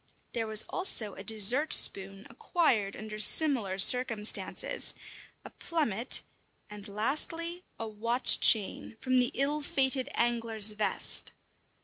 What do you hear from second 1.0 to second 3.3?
a dessert spoon acquired under